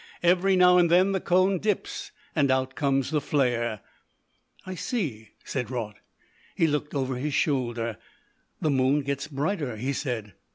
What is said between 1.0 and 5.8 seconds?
the cone dips, and out comes the flare." "I see," said